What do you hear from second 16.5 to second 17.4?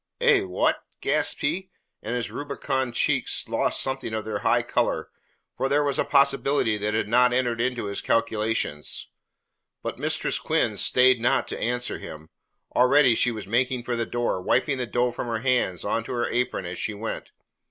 as she went.